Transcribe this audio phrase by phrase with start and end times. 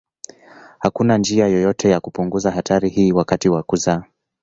[0.79, 4.03] Hakuna njia yoyote ya kupunguza hatari hii wakati wa kuzaa.